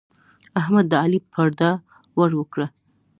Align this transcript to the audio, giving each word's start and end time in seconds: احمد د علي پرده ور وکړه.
احمد 0.59 0.85
د 0.91 0.93
علي 1.03 1.19
پرده 1.33 1.69
ور 2.17 2.31
وکړه. 2.39 2.67